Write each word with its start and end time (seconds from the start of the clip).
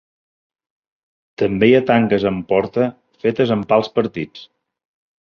També 1.43 1.69
hi 1.69 1.77
ha 1.79 1.83
"tanques 1.91 2.27
amb 2.31 2.49
porta" 2.55 2.91
fetes 3.27 3.57
amb 3.61 3.73
pals 3.75 3.97
partits. 4.01 4.53